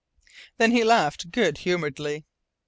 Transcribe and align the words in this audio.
Then 0.57 0.71
he 0.71 0.83
laughed 0.83 1.29
good 1.29 1.59
humouredly. 1.59 2.25